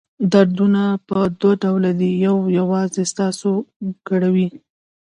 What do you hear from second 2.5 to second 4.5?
یوازې تاسو کړوي.